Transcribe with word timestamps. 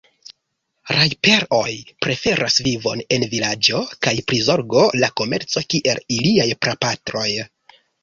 Rajper-oj 0.95 1.75
preferas 2.05 2.57
vivon 2.69 3.05
en 3.19 3.27
vilaĝo 3.35 3.85
kaj 4.09 4.17
prizorgo 4.33 4.89
la 5.05 5.13
komerco 5.23 5.67
kiel 5.71 6.05
iliaj 6.21 6.53
prapatroj. 6.67 7.33